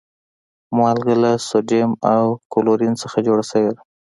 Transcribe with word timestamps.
مالګه 0.77 1.15
له 1.23 1.31
سودیم 1.47 1.91
او 2.13 2.23
کلورین 2.53 2.93
څخه 3.01 3.17
جوړه 3.27 3.43
شوی 3.51 3.71
ده 3.75 3.81